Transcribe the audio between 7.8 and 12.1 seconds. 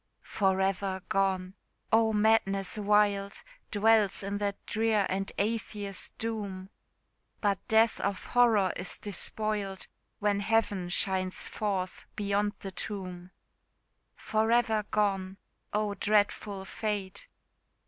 of horror is despoiled, When Heaven shines forth